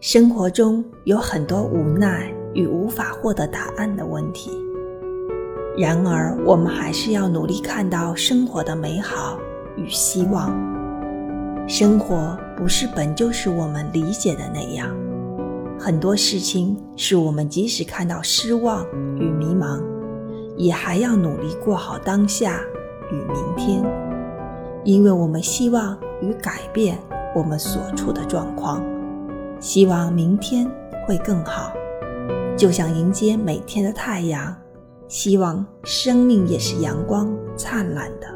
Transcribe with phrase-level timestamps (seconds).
[0.00, 4.52] 生活中有很多无奈与无法获得答案的问题，
[5.76, 9.36] 然而我们还是要努力看到生活的美好
[9.76, 10.56] 与希望。
[11.66, 14.88] 生活不是本就是我们理解的那样，
[15.80, 18.86] 很多事情是我们即使看到失望
[19.18, 19.82] 与迷茫，
[20.56, 22.60] 也还要努力过好当下
[23.10, 23.84] 与明天，
[24.84, 26.96] 因为我们希望与改变。
[27.34, 28.82] 我们所处的状况，
[29.60, 30.70] 希望明天
[31.06, 31.72] 会更好，
[32.56, 34.56] 就像迎接每天的太阳，
[35.08, 38.26] 希望生命也是阳光灿烂的。